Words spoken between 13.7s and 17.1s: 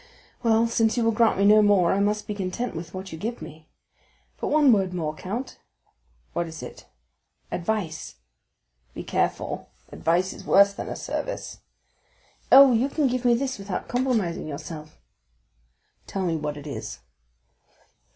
compromising yourself." "Tell me what it is."